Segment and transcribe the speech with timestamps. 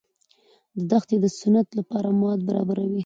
[0.89, 2.99] دښتې د صنعت لپاره مواد برابروي.